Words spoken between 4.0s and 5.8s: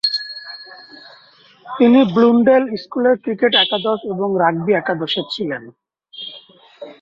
এবং রাগবি একাদশে ছিলেন।